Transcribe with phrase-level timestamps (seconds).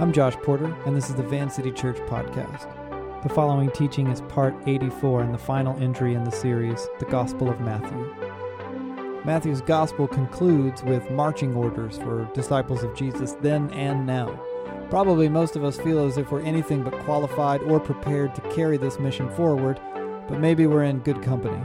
[0.00, 3.22] I'm Josh Porter, and this is the Van City Church podcast.
[3.22, 7.50] The following teaching is part 84 and the final entry in the series, The Gospel
[7.50, 8.10] of Matthew.
[9.26, 14.28] Matthew's Gospel concludes with marching orders for disciples of Jesus then and now.
[14.88, 18.78] Probably most of us feel as if we're anything but qualified or prepared to carry
[18.78, 19.78] this mission forward,
[20.30, 21.62] but maybe we're in good company.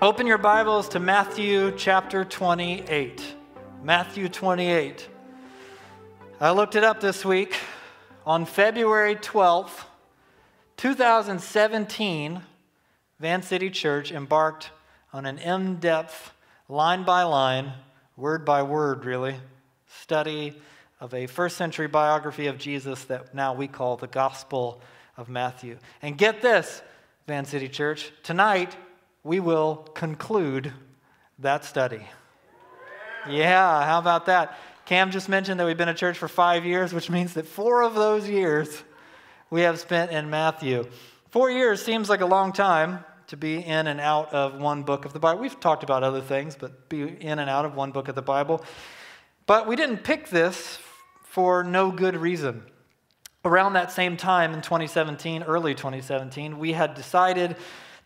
[0.00, 3.36] Open your Bibles to Matthew chapter 28.
[3.86, 5.06] Matthew 28.
[6.40, 7.54] I looked it up this week.
[8.26, 9.84] On February 12th,
[10.76, 12.42] 2017,
[13.20, 14.72] Van City Church embarked
[15.12, 16.32] on an in depth,
[16.68, 17.74] line by line,
[18.16, 19.36] word by word, really,
[19.86, 20.60] study
[20.98, 24.80] of a first century biography of Jesus that now we call the Gospel
[25.16, 25.78] of Matthew.
[26.02, 26.82] And get this,
[27.28, 28.76] Van City Church, tonight
[29.22, 30.72] we will conclude
[31.38, 32.04] that study.
[33.28, 34.58] Yeah, how about that?
[34.84, 37.82] Cam just mentioned that we've been a church for five years, which means that four
[37.82, 38.84] of those years
[39.50, 40.86] we have spent in Matthew.
[41.30, 45.04] Four years seems like a long time to be in and out of one book
[45.04, 45.40] of the Bible.
[45.40, 48.22] We've talked about other things, but be in and out of one book of the
[48.22, 48.64] Bible.
[49.46, 50.78] But we didn't pick this
[51.24, 52.62] for no good reason.
[53.44, 57.56] Around that same time in 2017, early 2017, we had decided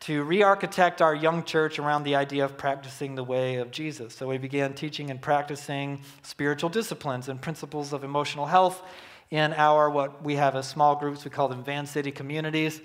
[0.01, 4.15] to re architect our young church around the idea of practicing the way of Jesus.
[4.15, 8.83] So we began teaching and practicing spiritual disciplines and principles of emotional health
[9.31, 12.81] in our, what we have as small groups, we call them Van City communities.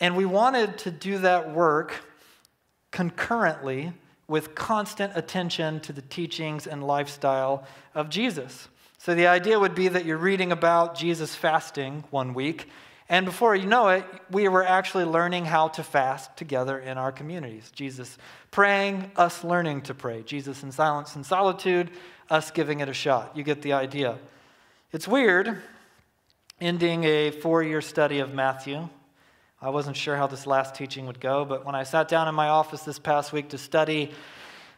[0.00, 2.04] And we wanted to do that work
[2.90, 3.92] concurrently
[4.26, 8.68] with constant attention to the teachings and lifestyle of Jesus.
[8.98, 12.68] So the idea would be that you're reading about Jesus fasting one week,
[13.08, 17.12] and before you know it, we were actually learning how to fast together in our
[17.12, 17.70] communities.
[17.74, 18.16] Jesus
[18.50, 20.22] praying, us learning to pray.
[20.22, 21.90] Jesus in silence and solitude,
[22.30, 23.36] us giving it a shot.
[23.36, 24.18] You get the idea.
[24.90, 25.60] It's weird
[26.60, 28.88] ending a four year study of Matthew.
[29.60, 32.34] I wasn't sure how this last teaching would go, but when I sat down in
[32.34, 34.12] my office this past week to study,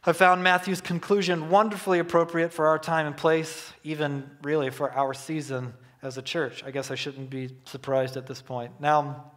[0.04, 5.14] I found Matthew's conclusion wonderfully appropriate for our time and place, even really for our
[5.14, 5.74] season
[6.06, 6.62] as a church.
[6.64, 8.72] I guess I shouldn't be surprised at this point.
[8.80, 9.32] Now,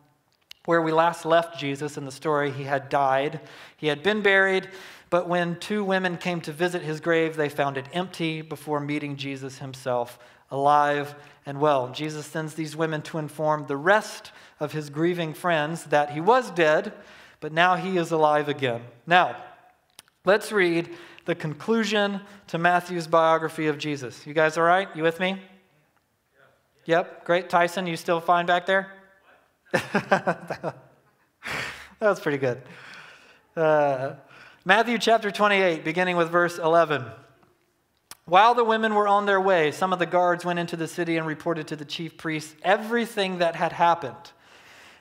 [0.66, 3.42] where we last left Jesus in the story, he had died,
[3.76, 4.70] he had been buried,
[5.10, 9.16] but when two women came to visit his grave, they found it empty before meeting
[9.18, 10.20] Jesus himself,
[10.52, 11.16] alive
[11.46, 11.92] and well.
[11.92, 16.52] Jesus sends these women to inform the rest of his grieving friends that he was
[16.52, 16.94] dead,
[17.40, 18.82] but now he is alive again.
[19.08, 19.38] Now,
[20.26, 24.28] let's read the conclusion to Matthew's biography of Jesus.
[24.28, 24.88] You guys all right?
[24.96, 25.42] You with me?
[26.90, 27.52] Yep, great.
[27.52, 28.92] Tyson, you still fine back there?
[29.72, 30.74] that
[32.02, 32.64] was pretty good.
[33.56, 34.14] Uh,
[34.66, 37.06] Matthew chapter 28, beginning with verse 11.
[38.26, 41.16] While the women were on their way, some of the guards went into the city
[41.18, 44.32] and reported to the chief priests everything that had happened.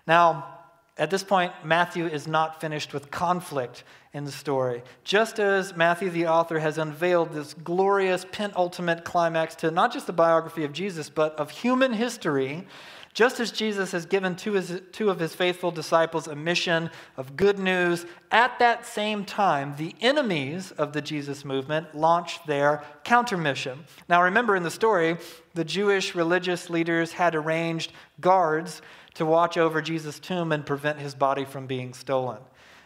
[0.07, 0.58] Now,
[0.99, 4.83] at this point, Matthew is not finished with conflict in the story.
[5.05, 10.13] Just as Matthew, the author, has unveiled this glorious penultimate climax to not just the
[10.13, 12.67] biography of Jesus, but of human history,
[13.15, 17.37] just as Jesus has given two, his, two of his faithful disciples a mission of
[17.37, 23.37] good news, at that same time, the enemies of the Jesus movement launched their counter
[23.37, 23.85] mission.
[24.09, 25.17] Now, remember in the story,
[25.55, 28.83] the Jewish religious leaders had arranged guards
[29.19, 32.39] to watch over Jesus' tomb and prevent his body from being stolen.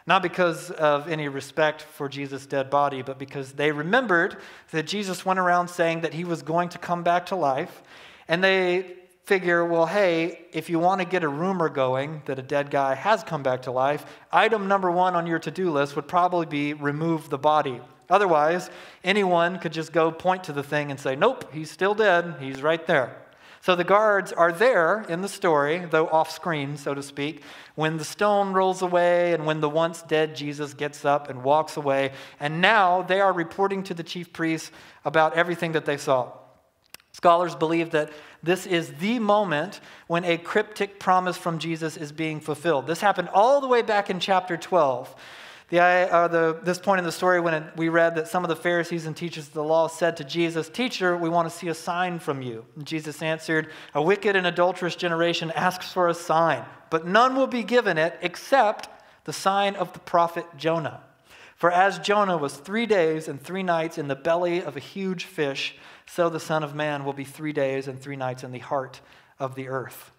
[0.06, 4.36] Not because of any respect for Jesus' dead body, but because they remembered
[4.72, 7.82] that Jesus went around saying that he was going to come back to life.
[8.26, 12.42] And they figure, well, hey, if you want to get a rumor going that a
[12.42, 15.94] dead guy has come back to life, item number one on your to do list
[15.94, 17.80] would probably be remove the body.
[18.10, 18.70] Otherwise,
[19.04, 22.34] anyone could just go point to the thing and say, nope, he's still dead.
[22.40, 23.16] He's right there.
[23.62, 27.44] So the guards are there in the story, though off screen, so to speak,
[27.76, 31.76] when the stone rolls away and when the once dead Jesus gets up and walks
[31.76, 32.10] away.
[32.40, 34.72] And now they are reporting to the chief priests
[35.04, 36.32] about everything that they saw.
[37.12, 38.10] Scholars believe that
[38.42, 42.88] this is the moment when a cryptic promise from Jesus is being fulfilled.
[42.88, 45.14] This happened all the way back in chapter 12
[45.72, 48.50] the, uh, the, this point in the story, when it, we read that some of
[48.50, 51.68] the Pharisees and teachers of the law said to Jesus, Teacher, we want to see
[51.68, 52.66] a sign from you.
[52.76, 57.46] And Jesus answered, A wicked and adulterous generation asks for a sign, but none will
[57.46, 58.90] be given it except
[59.24, 61.00] the sign of the prophet Jonah.
[61.56, 65.24] For as Jonah was three days and three nights in the belly of a huge
[65.24, 68.58] fish, so the Son of Man will be three days and three nights in the
[68.58, 69.00] heart
[69.38, 70.11] of the earth.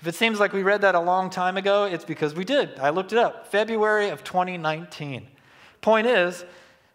[0.00, 2.78] If it seems like we read that a long time ago, it's because we did.
[2.78, 3.48] I looked it up.
[3.48, 5.26] February of 2019.
[5.80, 6.44] Point is,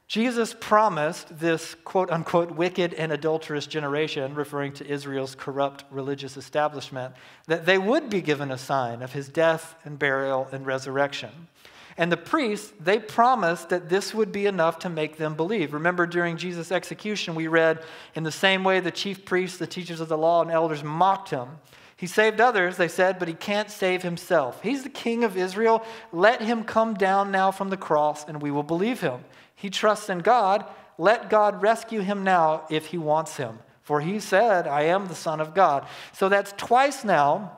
[0.07, 7.13] Jesus promised this quote unquote wicked and adulterous generation, referring to Israel's corrupt religious establishment,
[7.45, 11.29] that they would be given a sign of his death and burial and resurrection.
[11.95, 15.73] And the priests, they promised that this would be enough to make them believe.
[15.73, 17.83] Remember, during Jesus' execution, we read,
[18.15, 21.29] in the same way the chief priests, the teachers of the law, and elders mocked
[21.29, 21.49] him.
[21.99, 24.63] He saved others, they said, but he can't save himself.
[24.63, 25.83] He's the king of Israel.
[26.13, 29.25] Let him come down now from the cross, and we will believe him.
[29.53, 30.63] He trusts in God.
[30.97, 33.59] Let God rescue him now if he wants him.
[33.81, 35.85] For he said, I am the Son of God.
[36.13, 37.57] So that's twice now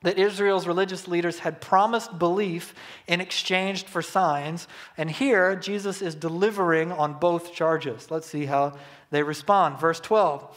[0.00, 2.74] that Israel's religious leaders had promised belief
[3.06, 4.66] in exchange for signs.
[4.96, 8.10] And here, Jesus is delivering on both charges.
[8.10, 8.78] Let's see how
[9.10, 9.78] they respond.
[9.78, 10.56] Verse 12.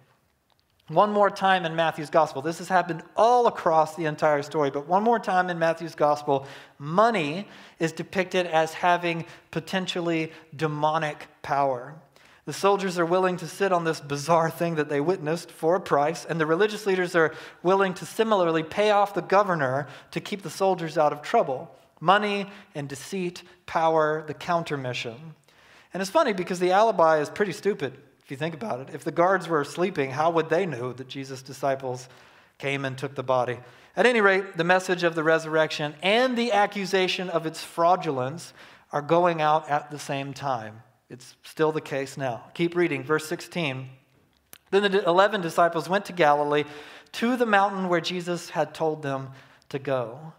[0.91, 2.41] One more time in Matthew's gospel.
[2.41, 6.45] This has happened all across the entire story, but one more time in Matthew's gospel,
[6.77, 7.47] money
[7.79, 11.95] is depicted as having potentially demonic power.
[12.43, 15.79] The soldiers are willing to sit on this bizarre thing that they witnessed for a
[15.79, 17.33] price, and the religious leaders are
[17.63, 21.73] willing to similarly pay off the governor to keep the soldiers out of trouble.
[22.01, 25.35] Money and deceit, power, the counter mission.
[25.93, 27.97] And it's funny because the alibi is pretty stupid
[28.31, 28.89] you think about it.
[28.93, 32.07] If the guards were sleeping, how would they know that Jesus' disciples
[32.57, 33.59] came and took the body?
[33.95, 38.53] At any rate, the message of the resurrection and the accusation of its fraudulence
[38.91, 40.81] are going out at the same time.
[41.09, 42.45] It's still the case now.
[42.53, 43.89] Keep reading, verse 16.
[44.71, 46.63] Then the 11 disciples went to Galilee
[47.13, 49.31] to the mountain where Jesus had told them
[49.69, 50.33] to go.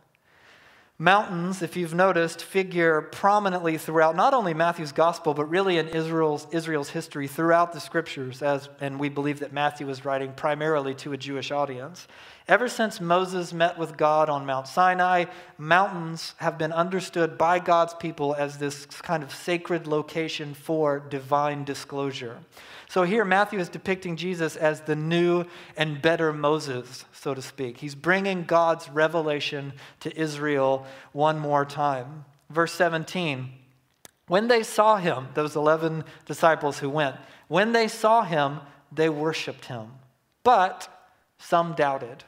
[0.98, 6.46] Mountains, if you've noticed, figure prominently throughout not only Matthew's gospel, but really in Israel's,
[6.52, 11.12] Israel's history throughout the scriptures, as, and we believe that Matthew was writing primarily to
[11.12, 12.06] a Jewish audience.
[12.48, 15.26] Ever since Moses met with God on Mount Sinai,
[15.58, 21.62] mountains have been understood by God's people as this kind of sacred location for divine
[21.62, 22.38] disclosure.
[22.88, 25.44] So here, Matthew is depicting Jesus as the new
[25.76, 27.78] and better Moses, so to speak.
[27.78, 32.24] He's bringing God's revelation to Israel one more time.
[32.50, 33.50] Verse 17
[34.26, 37.16] When they saw him, those 11 disciples who went,
[37.46, 38.58] when they saw him,
[38.90, 39.92] they worshiped him.
[40.42, 40.88] But
[41.38, 42.24] some doubted.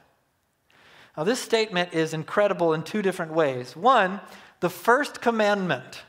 [1.17, 3.77] Now, this statement is incredible in two different ways.
[3.77, 4.21] One,
[4.61, 6.03] the first commandment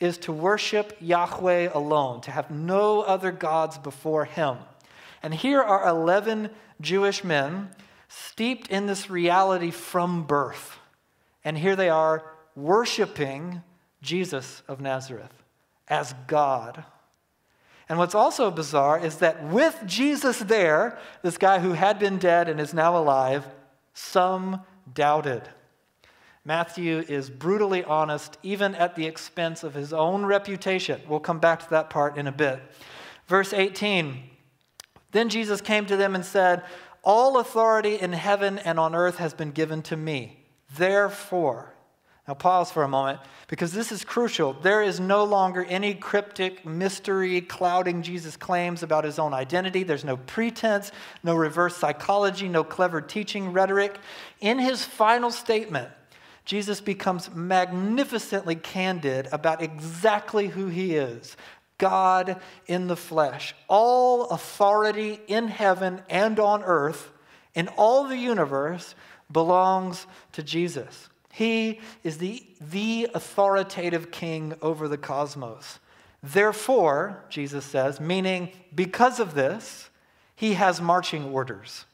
[0.00, 4.58] is to worship Yahweh alone, to have no other gods before him.
[5.22, 6.50] And here are 11
[6.80, 7.70] Jewish men
[8.08, 10.78] steeped in this reality from birth.
[11.44, 12.24] And here they are
[12.54, 13.62] worshiping
[14.02, 15.32] Jesus of Nazareth
[15.88, 16.84] as God.
[17.88, 22.48] And what's also bizarre is that with Jesus there, this guy who had been dead
[22.48, 23.44] and is now alive,
[23.94, 24.62] some
[24.92, 25.48] doubted.
[26.44, 31.00] Matthew is brutally honest, even at the expense of his own reputation.
[31.06, 32.60] We'll come back to that part in a bit.
[33.26, 34.22] Verse 18
[35.12, 36.64] Then Jesus came to them and said,
[37.02, 40.46] All authority in heaven and on earth has been given to me.
[40.74, 41.74] Therefore,
[42.28, 44.52] now pause for a moment because this is crucial.
[44.52, 49.82] There is no longer any cryptic mystery clouding Jesus' claims about his own identity.
[49.82, 50.92] There's no pretense,
[51.24, 53.98] no reverse psychology, no clever teaching rhetoric.
[54.40, 55.88] In his final statement,
[56.44, 61.34] Jesus becomes magnificently candid about exactly who he is
[61.78, 63.54] God in the flesh.
[63.68, 67.10] All authority in heaven and on earth,
[67.54, 68.94] in all the universe,
[69.30, 71.07] belongs to Jesus.
[71.38, 75.78] He is the, the authoritative king over the cosmos.
[76.20, 79.88] Therefore, Jesus says, meaning because of this,
[80.34, 81.84] he has marching orders.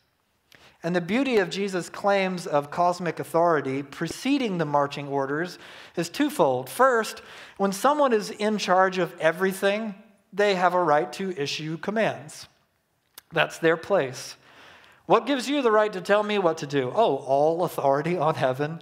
[0.82, 5.58] And the beauty of Jesus' claims of cosmic authority preceding the marching orders
[5.94, 6.70] is twofold.
[6.70, 7.20] First,
[7.58, 9.94] when someone is in charge of everything,
[10.32, 12.48] they have a right to issue commands.
[13.30, 14.36] That's their place.
[15.04, 16.90] What gives you the right to tell me what to do?
[16.94, 18.80] Oh, all authority on heaven,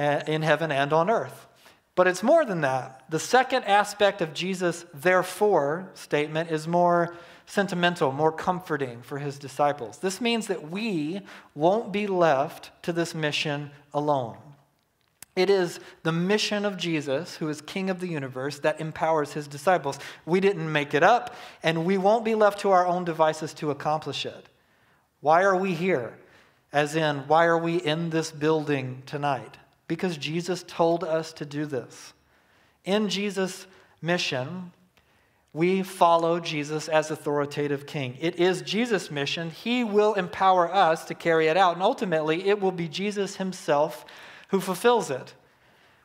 [0.00, 1.46] in heaven and on earth.
[1.94, 3.04] But it's more than that.
[3.10, 7.16] The second aspect of Jesus' therefore statement is more
[7.46, 9.98] sentimental, more comforting for his disciples.
[9.98, 11.20] This means that we
[11.54, 14.36] won't be left to this mission alone.
[15.36, 19.48] It is the mission of Jesus, who is King of the universe, that empowers his
[19.48, 19.98] disciples.
[20.26, 23.70] We didn't make it up, and we won't be left to our own devices to
[23.70, 24.46] accomplish it.
[25.20, 26.14] Why are we here?
[26.72, 29.56] as in, why are we in this building tonight?
[29.90, 32.12] Because Jesus told us to do this.
[32.84, 33.66] In Jesus'
[34.00, 34.70] mission,
[35.52, 38.16] we follow Jesus as authoritative king.
[38.20, 39.50] It is Jesus' mission.
[39.50, 41.74] He will empower us to carry it out.
[41.74, 44.04] And ultimately, it will be Jesus himself
[44.50, 45.34] who fulfills it.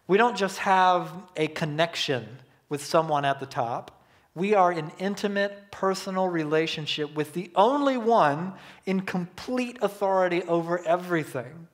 [0.07, 2.39] We don't just have a connection
[2.69, 8.53] with someone at the top, we are in intimate, personal relationship with the only one
[8.87, 11.67] in complete authority over everything.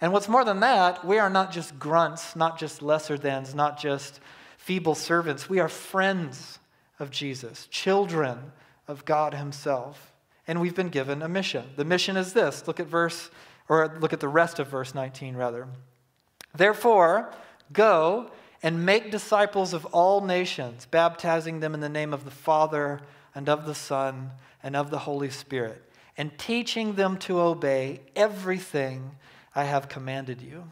[0.00, 3.78] And what's more than that, we are not just grunts, not just lesser thans, not
[3.78, 4.20] just
[4.58, 5.48] feeble servants.
[5.48, 6.58] We are friends
[6.98, 8.52] of Jesus, children
[8.88, 10.12] of God Himself.
[10.46, 11.64] And we've been given a mission.
[11.76, 13.30] The mission is this look at verse,
[13.68, 15.66] or look at the rest of verse 19, rather.
[16.54, 17.32] Therefore,
[17.72, 18.30] go
[18.62, 23.00] and make disciples of all nations, baptizing them in the name of the Father
[23.34, 24.30] and of the Son
[24.62, 25.82] and of the Holy Spirit,
[26.16, 29.12] and teaching them to obey everything
[29.56, 30.70] I have commanded you.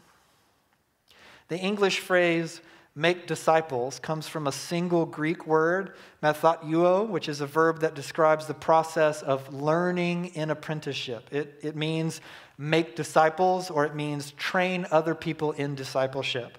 [1.47, 2.61] The English phrase
[2.95, 8.45] make disciples comes from a single Greek word, matheteuo, which is a verb that describes
[8.45, 11.27] the process of learning in apprenticeship.
[11.31, 12.21] It, it means
[12.57, 16.57] make disciples or it means train other people in discipleship.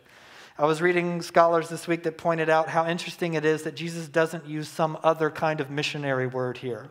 [0.58, 4.08] I was reading scholars this week that pointed out how interesting it is that Jesus
[4.08, 6.90] doesn't use some other kind of missionary word here.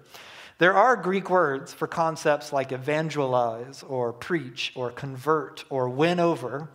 [0.58, 6.70] There are Greek words for concepts like evangelize or preach or convert or win over,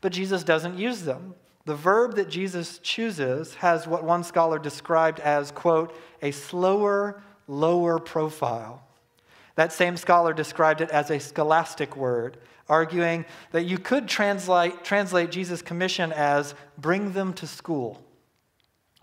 [0.00, 1.34] but Jesus doesn't use them.
[1.66, 7.98] The verb that Jesus chooses has what one scholar described as, quote, a slower, lower
[7.98, 8.82] profile.
[9.56, 12.38] That same scholar described it as a scholastic word,
[12.68, 18.02] arguing that you could translate, translate Jesus' commission as bring them to school,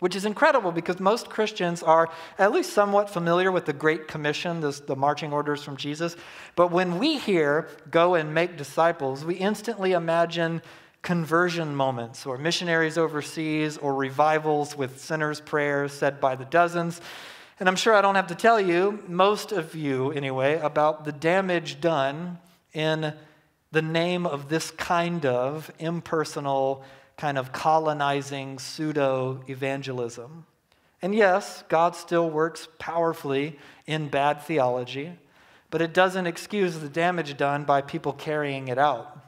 [0.03, 4.59] which is incredible because most Christians are at least somewhat familiar with the Great Commission,
[4.59, 6.17] this, the marching orders from Jesus.
[6.57, 10.61] But when we hear go and make disciples, we instantly imagine
[11.03, 16.99] conversion moments or missionaries overseas or revivals with sinners' prayers said by the dozens.
[17.61, 21.13] And I'm sure I don't have to tell you, most of you anyway, about the
[21.13, 22.39] damage done
[22.73, 23.13] in
[23.71, 26.83] the name of this kind of impersonal,
[27.17, 30.45] kind of colonizing pseudo evangelism.
[31.01, 35.17] And yes, God still works powerfully in bad theology,
[35.69, 39.19] but it doesn't excuse the damage done by people carrying it out.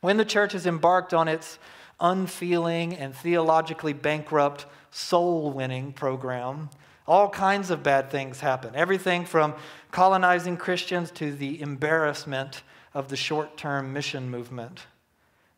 [0.00, 1.58] When the church has embarked on its
[1.98, 6.70] unfeeling and theologically bankrupt soul winning program,
[7.06, 8.74] all kinds of bad things happen.
[8.74, 9.54] Everything from
[9.90, 14.86] colonizing Christians to the embarrassment of the short term mission movement.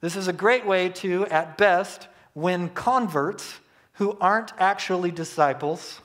[0.01, 3.61] This is a great way to, at best, win converts
[3.95, 6.01] who aren't actually disciples,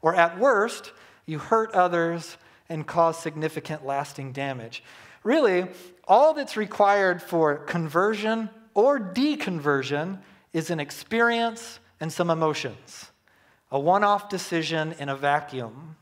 [0.00, 0.92] or at worst,
[1.26, 4.82] you hurt others and cause significant lasting damage.
[5.24, 5.68] Really,
[6.06, 10.20] all that's required for conversion or deconversion
[10.52, 13.10] is an experience and some emotions,
[13.70, 15.96] a one off decision in a vacuum.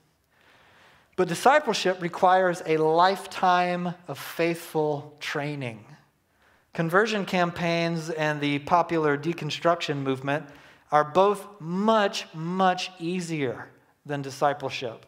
[1.16, 5.84] But discipleship requires a lifetime of faithful training.
[6.76, 10.44] Conversion campaigns and the popular deconstruction movement
[10.92, 13.70] are both much, much easier
[14.04, 15.06] than discipleship.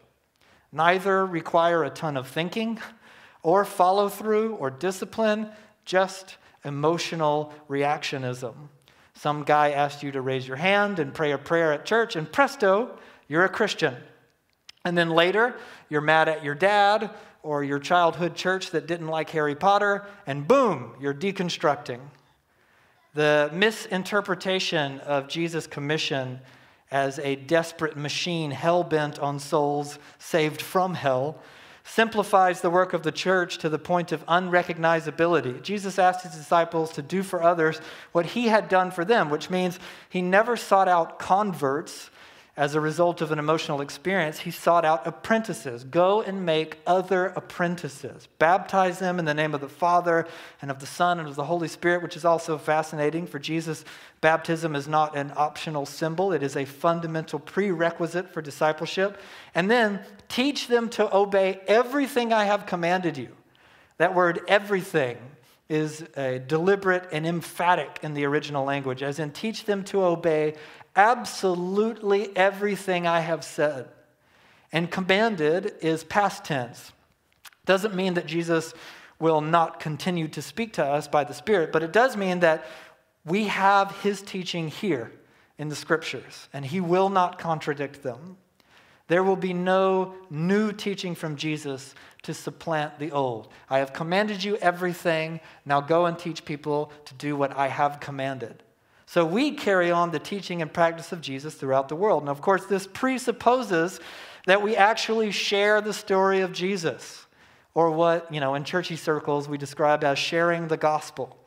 [0.73, 2.81] Neither require a ton of thinking
[3.43, 5.51] or follow through or discipline,
[5.85, 8.55] just emotional reactionism.
[9.13, 12.33] Some guy asked you to raise your hand and pray a prayer at church, and
[12.33, 12.97] presto,
[13.29, 13.95] you're a Christian.
[14.87, 15.55] And then later,
[15.91, 17.11] you're mad at your dad
[17.43, 22.01] or your childhood church that didn't like Harry Potter, and boom, you're deconstructing.
[23.15, 26.41] The misinterpretation of Jesus' commission
[26.91, 31.39] as a desperate machine hell bent on souls saved from hell
[31.85, 35.63] simplifies the work of the church to the point of unrecognizability.
[35.63, 37.81] Jesus asked his disciples to do for others
[38.13, 39.79] what he had done for them, which means
[40.11, 42.11] he never sought out converts
[42.59, 45.85] as a result of an emotional experience, he sought out apprentices.
[45.85, 48.27] Go and make other apprentices.
[48.41, 50.27] Baptize them in the name of the Father
[50.61, 53.29] and of the Son and of the Holy Spirit, which is also fascinating.
[53.29, 53.85] For Jesus,
[54.21, 59.21] baptism is not an optional symbol, it is a fundamental prerequisite for discipleship.
[59.55, 63.29] And then teach them to obey everything I have commanded you.
[63.99, 65.17] That word, everything,
[65.69, 66.03] is
[66.47, 70.55] deliberate and emphatic in the original language, as in teach them to obey
[70.97, 73.89] absolutely everything I have said.
[74.73, 76.93] And commanded is past tense.
[77.65, 78.75] Doesn't mean that Jesus
[79.19, 82.65] will not continue to speak to us by the Spirit, but it does mean that
[83.25, 85.13] we have his teaching here
[85.59, 88.37] in the scriptures, and he will not contradict them.
[89.09, 93.49] There will be no new teaching from Jesus to supplant the old.
[93.69, 95.41] I have commanded you everything.
[95.65, 98.63] Now go and teach people to do what I have commanded.
[99.11, 102.23] So we carry on the teaching and practice of Jesus throughout the world.
[102.23, 104.01] And of course, this presupposes
[104.45, 107.25] that we actually share the story of Jesus,
[107.73, 111.39] or what, you know, in churchy circles we describe as sharing the gospel.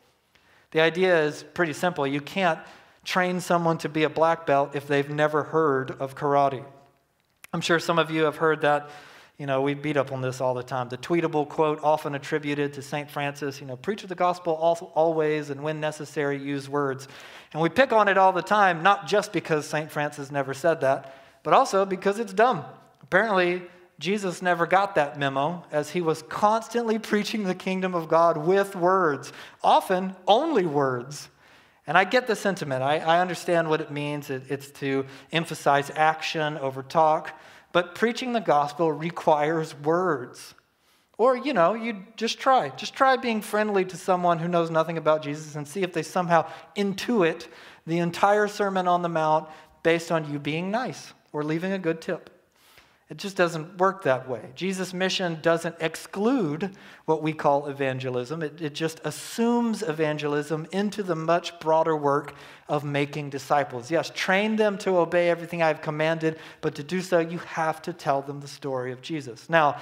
[0.72, 2.04] The idea is pretty simple.
[2.04, 2.58] You can't
[3.04, 6.64] train someone to be a black belt if they've never heard of karate.
[7.52, 8.90] I'm sure some of you have heard that.
[9.38, 10.88] You know, we beat up on this all the time.
[10.88, 13.10] The tweetable quote, often attributed to St.
[13.10, 17.08] Francis, you know, preach the gospel always and when necessary, use words.
[17.52, 19.90] And we pick on it all the time, not just because St.
[19.90, 22.64] Francis never said that, but also because it's dumb.
[23.02, 23.62] Apparently,
[23.98, 28.74] Jesus never got that memo as he was constantly preaching the kingdom of God with
[28.74, 31.28] words, often only words.
[31.86, 32.82] And I get the sentiment.
[32.82, 34.30] I, I understand what it means.
[34.30, 37.38] It, it's to emphasize action over talk.
[37.72, 40.54] But preaching the gospel requires words.
[41.18, 42.70] Or, you know, you just try.
[42.70, 46.02] Just try being friendly to someone who knows nothing about Jesus and see if they
[46.02, 47.48] somehow intuit
[47.86, 49.48] the entire Sermon on the Mount
[49.82, 52.30] based on you being nice or leaving a good tip.
[53.12, 54.40] It just doesn't work that way.
[54.54, 56.70] Jesus' mission doesn't exclude
[57.04, 62.34] what we call evangelism, it, it just assumes evangelism into the much broader work
[62.70, 63.90] of making disciples.
[63.90, 67.92] Yes, train them to obey everything I've commanded, but to do so, you have to
[67.92, 69.50] tell them the story of Jesus.
[69.50, 69.76] Now,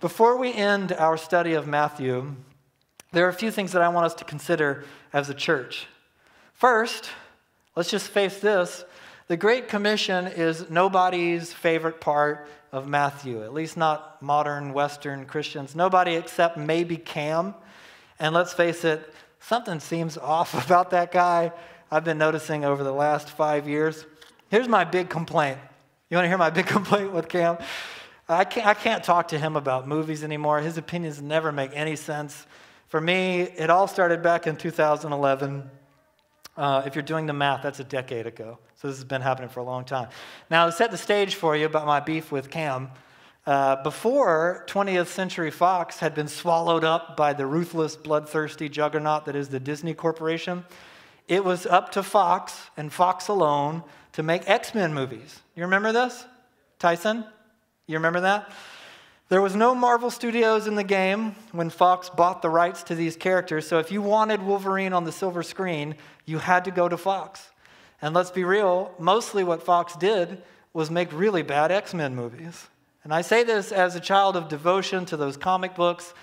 [0.00, 2.34] before we end our study of Matthew,
[3.12, 5.86] there are a few things that I want us to consider as a church.
[6.54, 7.10] First,
[7.76, 8.86] let's just face this
[9.30, 15.76] the Great Commission is nobody's favorite part of Matthew, at least not modern Western Christians.
[15.76, 17.54] Nobody except maybe Cam.
[18.18, 21.52] And let's face it, something seems off about that guy.
[21.92, 24.04] I've been noticing over the last five years.
[24.48, 25.58] Here's my big complaint.
[26.08, 27.58] You want to hear my big complaint with Cam?
[28.28, 30.58] I can't, I can't talk to him about movies anymore.
[30.58, 32.48] His opinions never make any sense.
[32.88, 35.70] For me, it all started back in 2011.
[36.56, 38.58] Uh, if you're doing the math, that's a decade ago.
[38.80, 40.08] So this has been happening for a long time.
[40.50, 42.90] Now, to set the stage for you about my beef with Cam,
[43.46, 49.36] uh, before 20th Century Fox had been swallowed up by the ruthless, bloodthirsty juggernaut that
[49.36, 50.64] is the Disney Corporation,
[51.28, 55.40] it was up to Fox and Fox alone to make X Men movies.
[55.54, 56.24] You remember this?
[56.78, 57.26] Tyson?
[57.86, 58.50] You remember that?
[59.28, 63.14] There was no Marvel Studios in the game when Fox bought the rights to these
[63.14, 66.96] characters, so if you wanted Wolverine on the silver screen, you had to go to
[66.96, 67.49] Fox.
[68.02, 72.68] And let's be real, mostly what Fox did was make really bad X Men movies.
[73.02, 76.14] And I say this as a child of devotion to those comic books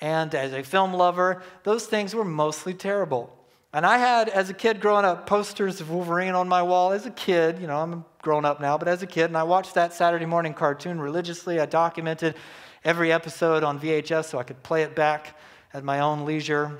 [0.00, 3.32] and as a film lover, those things were mostly terrible.
[3.72, 6.92] And I had, as a kid growing up, posters of Wolverine on my wall.
[6.92, 9.42] As a kid, you know, I'm grown up now, but as a kid, and I
[9.42, 11.60] watched that Saturday morning cartoon religiously.
[11.60, 12.36] I documented
[12.84, 15.38] every episode on VHS so I could play it back
[15.74, 16.78] at my own leisure.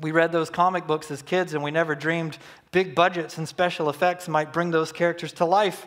[0.00, 2.38] We read those comic books as kids, and we never dreamed
[2.72, 5.86] big budgets and special effects might bring those characters to life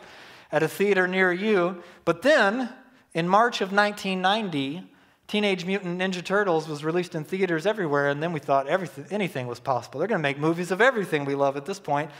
[0.51, 1.83] at a theater near you.
[2.05, 2.69] But then,
[3.13, 4.89] in March of 1990,
[5.27, 9.47] Teenage Mutant Ninja Turtles was released in theaters everywhere, and then we thought everything, anything
[9.47, 9.99] was possible.
[9.99, 12.11] They're going to make movies of everything we love at this point.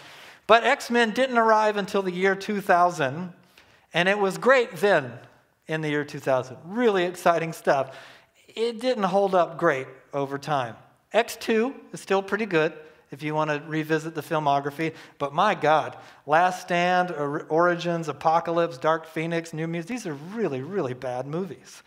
[0.47, 3.31] But X Men didn't arrive until the year 2000,
[3.93, 5.13] and it was great then
[5.67, 6.57] in the year 2000.
[6.65, 7.95] Really exciting stuff.
[8.47, 10.75] It didn't hold up great over time.
[11.13, 12.73] X2 is still pretty good
[13.11, 19.05] if you want to revisit the filmography, but my God, Last Stand, Origins, Apocalypse, Dark
[19.05, 21.83] Phoenix, New Mutants, these are really, really bad movies.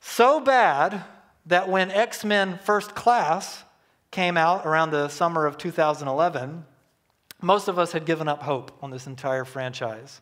[0.00, 1.04] So bad
[1.46, 3.64] that when X Men First Class
[4.10, 6.64] came out around the summer of 2011,
[7.40, 10.20] most of us had given up hope on this entire franchise.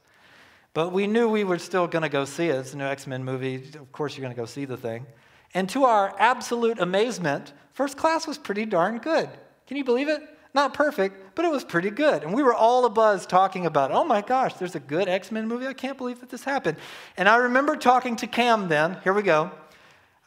[0.74, 2.56] But we knew we were still going to go see it.
[2.56, 3.56] It's a new X Men movie.
[3.56, 5.06] Of course, you're going to go see the thing.
[5.54, 9.30] And to our absolute amazement, First Class was pretty darn good.
[9.66, 10.22] Can you believe it?
[10.54, 12.22] Not perfect, but it was pretty good.
[12.22, 15.46] And we were all abuzz talking about, oh my gosh, there's a good X Men
[15.46, 15.66] movie.
[15.66, 16.78] I can't believe that this happened.
[17.18, 18.96] And I remember talking to Cam then.
[19.04, 19.50] Here we go.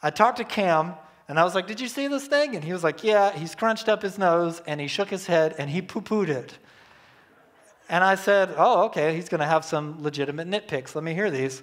[0.02, 0.94] I talked to Cam,
[1.26, 2.54] and I was like, Did you see this thing?
[2.54, 3.32] And he was like, Yeah.
[3.32, 6.56] He scrunched up his nose and he shook his head and he poo pooed it.
[7.88, 10.94] And I said, Oh, okay, he's going to have some legitimate nitpicks.
[10.94, 11.62] Let me hear these.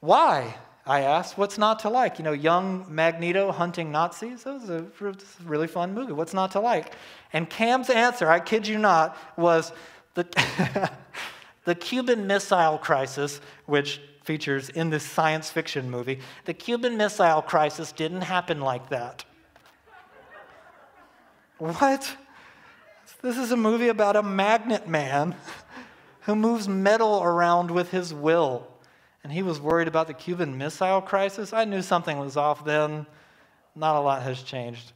[0.00, 0.54] Why?
[0.86, 2.18] I asked, What's not to like?
[2.18, 4.44] You know, young Magneto hunting Nazis?
[4.44, 4.86] That was a
[5.44, 6.12] really fun movie.
[6.12, 6.94] What's not to like?
[7.32, 9.72] And Cam's answer, I kid you not, was
[10.14, 10.90] the,
[11.64, 16.20] the Cuban Missile Crisis, which features in this science fiction movie.
[16.44, 19.24] The Cuban Missile Crisis didn't happen like that.
[21.58, 22.16] what?
[23.22, 25.34] This is a movie about a magnet man
[26.22, 28.68] who moves metal around with his will.
[29.26, 31.52] And he was worried about the Cuban Missile Crisis.
[31.52, 33.06] I knew something was off then.
[33.74, 34.92] Not a lot has changed.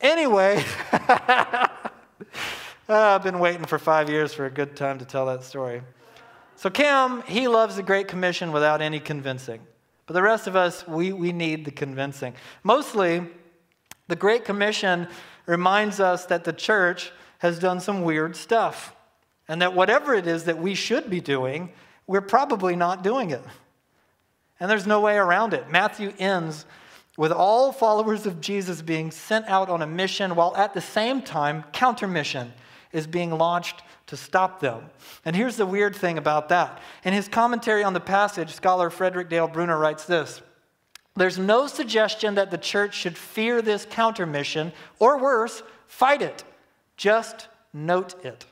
[0.00, 1.68] Anyway, uh,
[2.88, 5.82] I've been waiting for five years for a good time to tell that story.
[6.54, 9.60] So, Cam, he loves the Great Commission without any convincing.
[10.06, 12.32] But the rest of us, we, we need the convincing.
[12.64, 13.22] Mostly,
[14.08, 15.08] the Great Commission
[15.44, 18.96] reminds us that the church has done some weird stuff,
[19.46, 21.70] and that whatever it is that we should be doing,
[22.06, 23.42] we're probably not doing it.
[24.60, 25.70] And there's no way around it.
[25.70, 26.64] Matthew ends
[27.16, 31.22] with all followers of Jesus being sent out on a mission while at the same
[31.22, 32.52] time, counter mission
[32.92, 34.90] is being launched to stop them.
[35.24, 36.80] And here's the weird thing about that.
[37.04, 40.42] In his commentary on the passage, scholar Frederick Dale Bruner writes this
[41.14, 46.44] There's no suggestion that the church should fear this counter mission, or worse, fight it.
[46.96, 48.46] Just note it.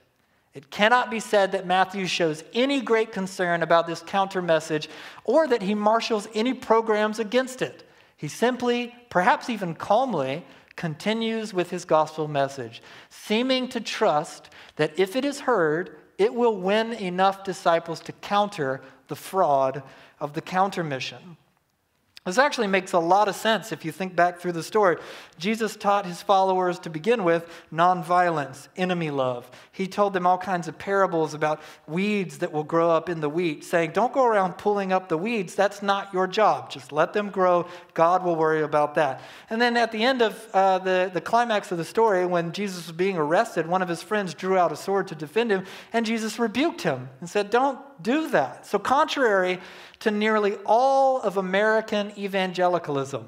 [0.55, 4.89] It cannot be said that Matthew shows any great concern about this counter message
[5.25, 7.89] or that he marshals any programs against it.
[8.17, 10.45] He simply, perhaps even calmly,
[10.77, 16.57] continues with his gospel message, seeming to trust that if it is heard, it will
[16.57, 19.83] win enough disciples to counter the fraud
[20.21, 21.37] of the counter mission.
[22.27, 24.97] This actually makes a lot of sense if you think back through the story.
[25.37, 29.51] Jesus taught his followers to begin with nonviolence, enemy love.
[29.71, 33.29] He told them all kinds of parables about weeds that will grow up in the
[33.29, 35.55] wheat, saying, Don't go around pulling up the weeds.
[35.55, 36.71] That's not your job.
[36.71, 37.67] Just let them grow.
[37.93, 39.21] God will worry about that.
[39.51, 42.87] And then at the end of uh, the, the climax of the story, when Jesus
[42.87, 46.07] was being arrested, one of his friends drew out a sword to defend him, and
[46.07, 48.67] Jesus rebuked him and said, Don't do that.
[48.67, 49.61] So, contrary
[50.01, 53.27] to nearly all of American evangelicalism.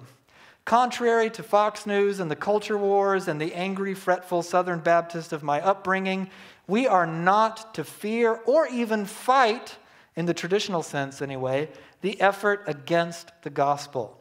[0.64, 5.44] Contrary to Fox News and the culture wars and the angry, fretful Southern Baptist of
[5.44, 6.28] my upbringing,
[6.66, 9.76] we are not to fear or even fight,
[10.16, 11.68] in the traditional sense anyway,
[12.00, 14.20] the effort against the gospel.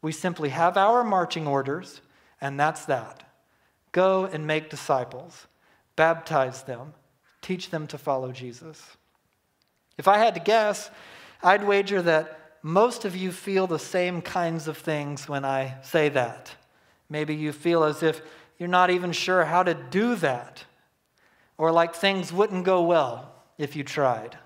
[0.00, 2.00] We simply have our marching orders,
[2.40, 3.22] and that's that.
[3.92, 5.46] Go and make disciples,
[5.94, 6.94] baptize them,
[7.40, 8.96] teach them to follow Jesus.
[10.02, 10.90] If I had to guess,
[11.44, 16.08] I'd wager that most of you feel the same kinds of things when I say
[16.08, 16.50] that.
[17.08, 18.20] Maybe you feel as if
[18.58, 20.64] you're not even sure how to do that,
[21.56, 24.36] or like things wouldn't go well if you tried.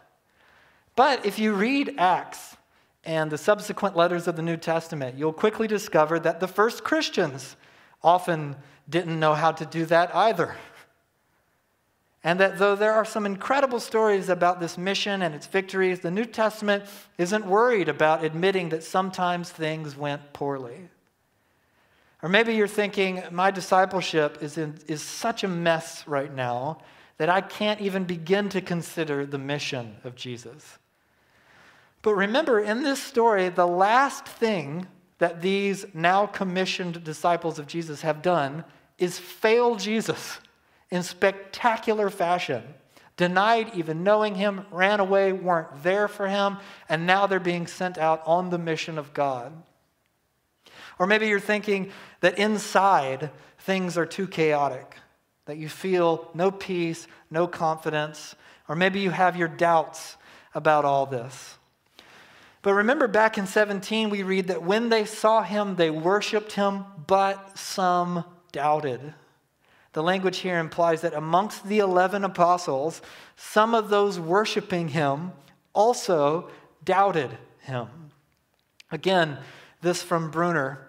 [0.95, 2.59] But if you read Acts
[3.03, 7.57] and the subsequent letters of the New Testament, you'll quickly discover that the first Christians
[8.03, 8.57] often
[8.91, 10.55] didn't know how to do that either.
[12.27, 16.11] And that though there are some incredible stories about this mission and its victories, the
[16.11, 16.83] New Testament
[17.19, 20.89] isn't worried about admitting that sometimes things went poorly.
[22.25, 26.79] Or maybe you're thinking, my discipleship is, in, is such a mess right now
[27.19, 30.79] that I can't even begin to consider the mission of Jesus.
[32.03, 38.01] But remember, in this story, the last thing that these now commissioned disciples of Jesus
[38.01, 38.65] have done
[38.99, 40.41] is fail Jesus
[40.91, 42.63] in spectacular fashion,
[43.17, 47.99] denied even knowing him, ran away, weren't there for him, and now they're being sent
[47.99, 49.53] out on the mission of God.
[50.99, 54.97] Or maybe you're thinking that inside things are too chaotic,
[55.47, 58.35] that you feel no peace, no confidence,
[58.69, 60.17] or maybe you have your doubts
[60.55, 61.59] about all this.
[62.63, 66.85] But remember back in 17, we read that when they saw him, they worshiped him,
[67.07, 69.15] but some doubted.
[69.97, 73.01] The language here implies that amongst the 11 apostles,
[73.35, 75.33] some of those worshiping him
[75.73, 76.51] also
[76.85, 77.31] doubted
[77.61, 77.89] him.
[78.93, 79.39] Again,
[79.81, 80.87] this from Bruner.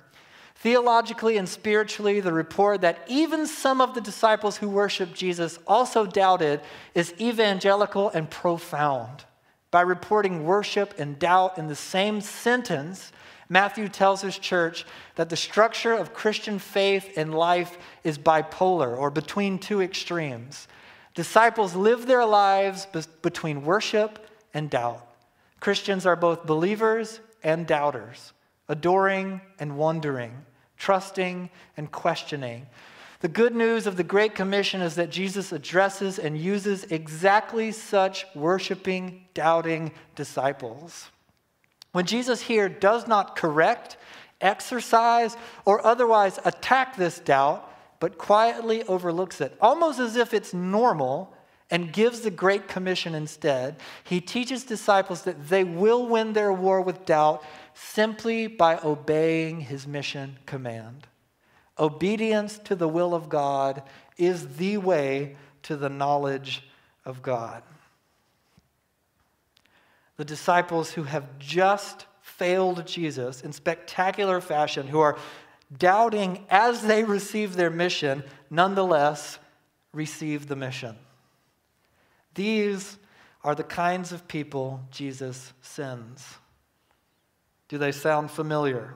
[0.56, 6.06] Theologically and spiritually, the report that even some of the disciples who worshiped Jesus also
[6.06, 6.60] doubted
[6.94, 9.24] is evangelical and profound.
[9.72, 13.14] By reporting worship and doubt in the same sentence,
[13.50, 19.10] Matthew tells his church that the structure of Christian faith and life is bipolar or
[19.10, 20.68] between two extremes.
[21.14, 22.88] Disciples live their lives
[23.22, 25.06] between worship and doubt.
[25.60, 28.34] Christians are both believers and doubters,
[28.68, 30.46] adoring and wondering,
[30.78, 32.68] trusting and questioning.
[33.22, 38.26] The good news of the Great Commission is that Jesus addresses and uses exactly such
[38.36, 41.10] worshiping, doubting disciples.
[41.98, 43.98] When Jesus here does not correct,
[44.40, 47.68] exercise, or otherwise attack this doubt,
[48.00, 51.34] but quietly overlooks it, almost as if it's normal,
[51.72, 56.84] and gives the Great Commission instead, he teaches disciples that they will win their war
[56.84, 61.08] with doubt simply by obeying his mission command.
[61.80, 63.82] Obedience to the will of God
[64.20, 66.62] is the way to the knowledge
[67.06, 67.64] of God.
[70.18, 75.18] The disciples who have just failed Jesus in spectacular fashion, who are
[75.78, 79.40] doubting as they receive their mission, nonetheless
[79.94, 80.96] receive the mission.
[82.36, 82.98] These
[83.44, 86.36] are the kinds of people Jesus sends.
[87.68, 88.96] Do they sound familiar?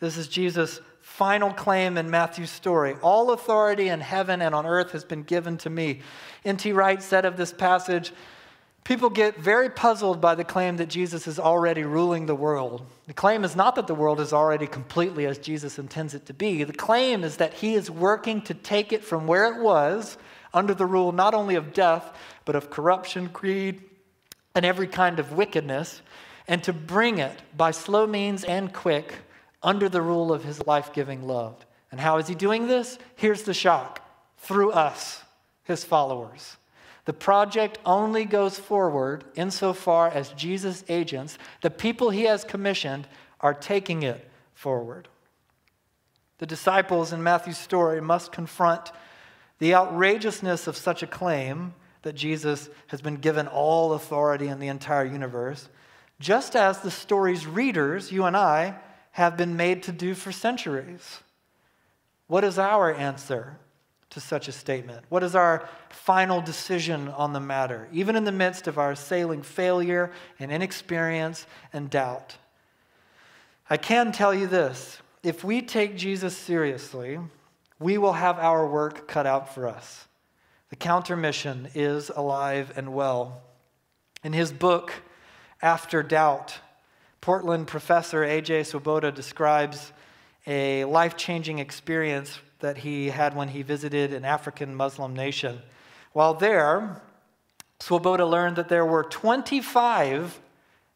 [0.00, 2.94] This is Jesus' final claim in Matthew's story.
[3.02, 6.02] All authority in heaven and on earth has been given to me.
[6.44, 6.72] N.T.
[6.72, 8.12] Wright said of this passage,
[8.88, 12.86] People get very puzzled by the claim that Jesus is already ruling the world.
[13.06, 16.32] The claim is not that the world is already completely as Jesus intends it to
[16.32, 16.64] be.
[16.64, 20.16] The claim is that he is working to take it from where it was,
[20.54, 23.82] under the rule not only of death, but of corruption, greed,
[24.54, 26.00] and every kind of wickedness,
[26.46, 29.16] and to bring it by slow means and quick
[29.62, 31.66] under the rule of his life giving love.
[31.90, 32.98] And how is he doing this?
[33.16, 34.00] Here's the shock
[34.38, 35.20] through us,
[35.64, 36.56] his followers.
[37.08, 43.08] The project only goes forward insofar as Jesus' agents, the people he has commissioned,
[43.40, 45.08] are taking it forward.
[46.36, 48.92] The disciples in Matthew's story must confront
[49.58, 54.68] the outrageousness of such a claim that Jesus has been given all authority in the
[54.68, 55.70] entire universe,
[56.20, 58.74] just as the story's readers, you and I,
[59.12, 61.20] have been made to do for centuries.
[62.26, 63.56] What is our answer
[64.10, 65.04] to such a statement?
[65.08, 69.42] What is our final decision on the matter, even in the midst of our assailing
[69.42, 72.36] failure and inexperience and doubt?
[73.70, 77.18] I can tell you this if we take Jesus seriously,
[77.78, 80.06] we will have our work cut out for us.
[80.70, 83.42] The counter mission is alive and well.
[84.22, 84.92] In his book,
[85.62, 86.58] After Doubt,
[87.20, 88.64] Portland professor A.J.
[88.64, 89.92] Swoboda describes
[90.46, 95.60] a life changing experience that he had when he visited an African Muslim nation.
[96.12, 97.02] While there,
[97.80, 100.40] Swoboda learned that there were 25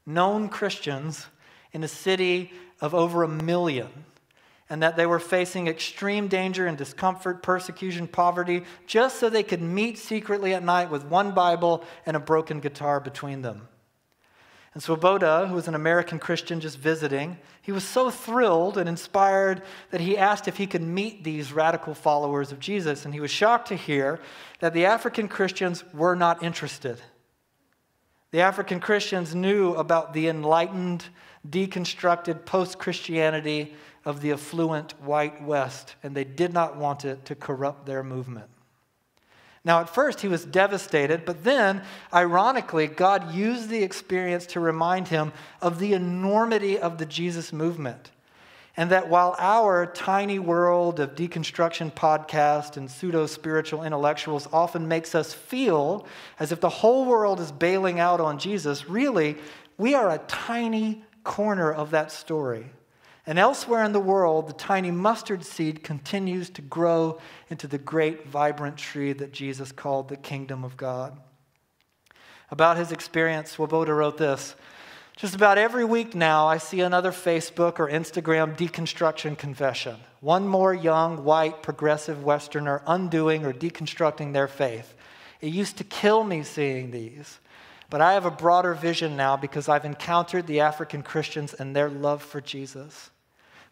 [0.05, 1.27] known Christians
[1.73, 3.89] in a city of over a million,
[4.69, 9.63] and that they were facing extreme danger and discomfort, persecution, poverty, just so they could
[9.63, 13.69] meet secretly at night with one Bible and a broken guitar between them.
[14.75, 19.63] And Swoboda, who was an American Christian just visiting, he was so thrilled and inspired
[19.91, 23.05] that he asked if he could meet these radical followers of Jesus.
[23.05, 24.19] And he was shocked to hear
[24.61, 26.99] that the African Christians were not interested.
[28.31, 31.05] The African Christians knew about the enlightened,
[31.47, 33.75] deconstructed post Christianity
[34.07, 38.49] of the affluent white West, and they did not want it to corrupt their movement.
[39.65, 45.09] Now, at first, he was devastated, but then, ironically, God used the experience to remind
[45.09, 48.11] him of the enormity of the Jesus movement.
[48.77, 55.15] And that while our tiny world of deconstruction podcast and pseudo spiritual intellectuals often makes
[55.15, 56.07] us feel
[56.41, 59.37] as if the whole world is bailing out on Jesus, really,
[59.77, 62.73] we are a tiny corner of that story.
[63.25, 68.27] And elsewhere in the world, the tiny mustard seed continues to grow into the great,
[68.27, 71.19] vibrant tree that Jesus called the kingdom of God.
[72.51, 74.57] About his experience, Swoboda wrote this
[75.17, 79.97] Just about every week now, I see another Facebook or Instagram deconstruction confession.
[80.21, 84.95] One more young, white, progressive Westerner undoing or deconstructing their faith.
[85.41, 87.39] It used to kill me seeing these.
[87.89, 91.91] But I have a broader vision now because I've encountered the African Christians and their
[91.91, 93.11] love for Jesus.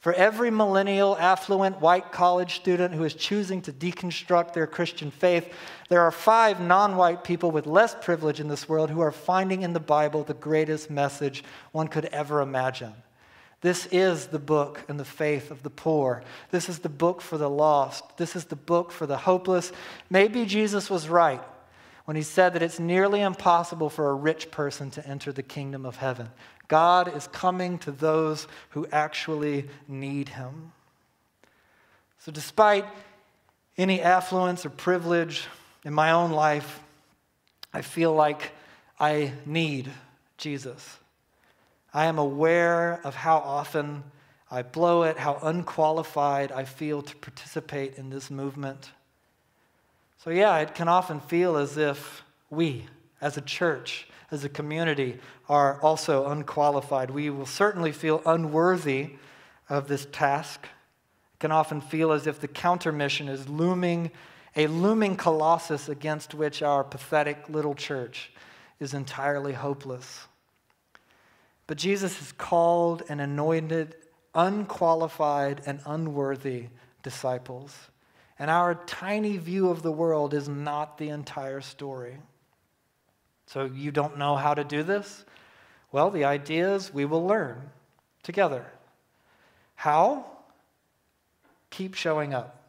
[0.01, 5.53] For every millennial, affluent, white college student who is choosing to deconstruct their Christian faith,
[5.91, 9.61] there are five non white people with less privilege in this world who are finding
[9.61, 12.95] in the Bible the greatest message one could ever imagine.
[13.61, 16.23] This is the book and the faith of the poor.
[16.51, 18.17] This is the book for the lost.
[18.17, 19.71] This is the book for the hopeless.
[20.09, 21.43] Maybe Jesus was right
[22.07, 25.85] when he said that it's nearly impossible for a rich person to enter the kingdom
[25.85, 26.31] of heaven.
[26.71, 30.71] God is coming to those who actually need him.
[32.21, 32.85] So, despite
[33.77, 35.49] any affluence or privilege
[35.85, 36.81] in my own life,
[37.75, 38.53] I feel like
[39.01, 39.91] I need
[40.39, 40.99] Jesus.
[41.93, 44.05] I am aware of how often
[44.49, 48.93] I blow it, how unqualified I feel to participate in this movement.
[50.19, 52.87] So, yeah, it can often feel as if we,
[53.21, 57.11] as a church, as a community are also unqualified.
[57.11, 59.17] We will certainly feel unworthy
[59.69, 60.65] of this task.
[61.35, 64.11] It can often feel as if the counter mission is looming,
[64.57, 68.31] a looming colossus against which our pathetic little church
[68.79, 70.27] is entirely hopeless.
[71.67, 73.95] But Jesus has called and anointed
[74.35, 76.67] unqualified and unworthy
[77.03, 77.77] disciples.
[78.39, 82.17] And our tiny view of the world is not the entire story.
[83.53, 85.25] So you don't know how to do this?
[85.91, 87.71] Well, the idea is we will learn
[88.23, 88.65] together.
[89.75, 90.25] How?
[91.71, 92.63] Keep showing up.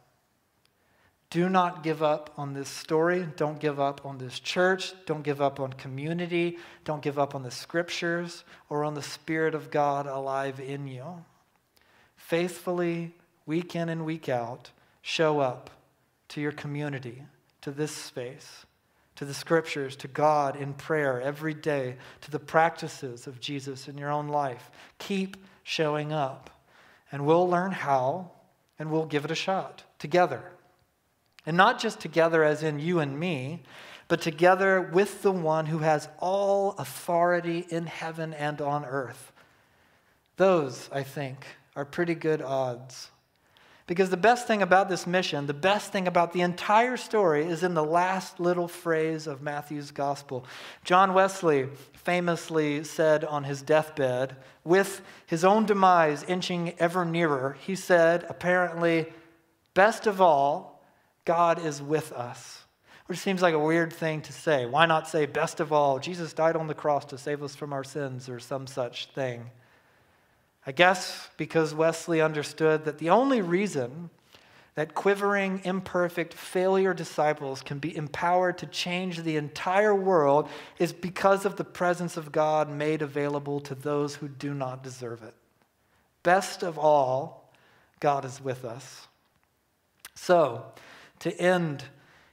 [1.30, 3.28] Do not give up on this story.
[3.36, 4.92] Don't give up on this church.
[5.06, 6.58] Don't give up on community.
[6.84, 11.24] Don't give up on the scriptures or on the Spirit of God alive in you.
[12.16, 13.14] Faithfully,
[13.46, 15.70] week in and week out, show up
[16.30, 17.22] to your community,
[17.60, 18.66] to this space,
[19.22, 23.96] to the scriptures, to God in prayer every day, to the practices of Jesus in
[23.96, 24.68] your own life.
[24.98, 26.50] Keep showing up.
[27.12, 28.32] And we'll learn how,
[28.80, 30.42] and we'll give it a shot together.
[31.46, 33.62] And not just together as in you and me,
[34.08, 39.30] but together with the one who has all authority in heaven and on earth.
[40.36, 43.12] Those, I think, are pretty good odds.
[43.86, 47.62] Because the best thing about this mission, the best thing about the entire story, is
[47.62, 50.46] in the last little phrase of Matthew's gospel.
[50.84, 57.74] John Wesley famously said on his deathbed, with his own demise inching ever nearer, he
[57.74, 59.12] said, apparently,
[59.74, 60.84] best of all,
[61.24, 62.60] God is with us.
[63.06, 64.64] Which seems like a weird thing to say.
[64.64, 67.72] Why not say, best of all, Jesus died on the cross to save us from
[67.72, 69.50] our sins or some such thing?
[70.66, 74.10] I guess because Wesley understood that the only reason
[74.74, 80.48] that quivering, imperfect, failure disciples can be empowered to change the entire world
[80.78, 85.22] is because of the presence of God made available to those who do not deserve
[85.22, 85.34] it.
[86.22, 87.52] Best of all,
[88.00, 89.08] God is with us.
[90.14, 90.64] So,
[91.18, 91.84] to end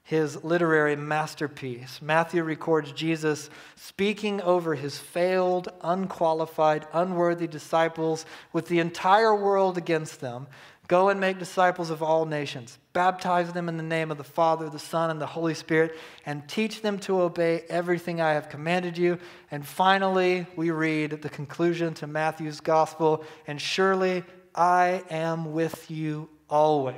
[0.10, 2.02] his literary masterpiece.
[2.02, 10.20] Matthew records Jesus speaking over his failed, unqualified, unworthy disciples with the entire world against
[10.20, 10.48] them.
[10.88, 12.80] Go and make disciples of all nations.
[12.92, 15.96] Baptize them in the name of the Father, the Son, and the Holy Spirit,
[16.26, 19.20] and teach them to obey everything I have commanded you.
[19.52, 24.24] And finally, we read the conclusion to Matthew's gospel and surely
[24.56, 26.96] I am with you always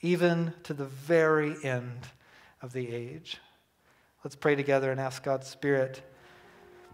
[0.00, 2.06] even to the very end
[2.62, 3.38] of the age.
[4.24, 6.02] Let's pray together and ask God's Spirit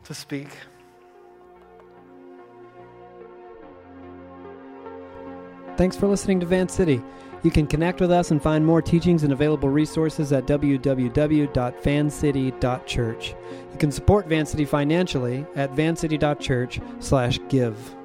[0.05, 0.49] to speak.
[5.77, 7.03] Thanks for listening to Van City.
[7.43, 13.35] You can connect with us and find more teachings and available resources at www.vancity.church.
[13.73, 17.97] You can support Van City financially at vancity.church/give.